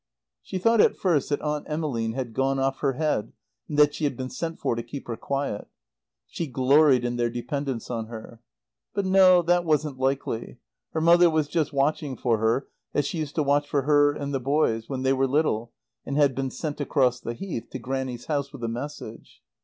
[0.41, 3.33] She thought at first that Aunt Emmeline had gone off her head
[3.69, 5.67] and that she had been sent for to keep her quiet.
[6.25, 8.41] She gloried in their dependence on her.
[8.95, 10.57] But no, that wasn't likely.
[10.93, 14.33] Her mother was just watching for her as she used to watch for her and
[14.33, 15.71] the boys when they were little
[16.03, 19.43] and had been sent across the Heath to Grannie's house with a message.